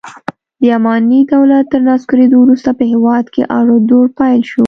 د 0.61 0.63
اماني 0.77 1.19
دولت 1.33 1.65
تر 1.71 1.81
نسکورېدو 1.89 2.37
وروسته 2.41 2.69
په 2.79 2.83
هېواد 2.91 3.25
کې 3.33 3.43
اړو 3.57 3.75
دوړ 3.89 4.05
پیل 4.19 4.41
شو. 4.49 4.59